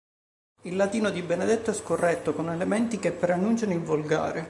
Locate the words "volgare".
3.81-4.39